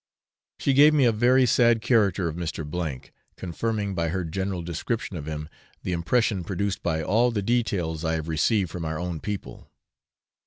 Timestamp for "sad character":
1.45-2.27